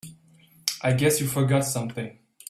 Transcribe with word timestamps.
I 0.81 0.93
guess 0.93 1.21
you 1.21 1.27
forgot 1.27 1.63
something. 1.63 2.17